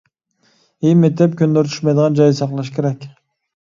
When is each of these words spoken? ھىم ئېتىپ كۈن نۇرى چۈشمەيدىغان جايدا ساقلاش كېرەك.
ھىم 0.85 1.05
ئېتىپ 1.11 1.37
كۈن 1.43 1.55
نۇرى 1.59 1.73
چۈشمەيدىغان 1.77 2.21
جايدا 2.23 2.43
ساقلاش 2.43 2.77
كېرەك. 2.81 3.13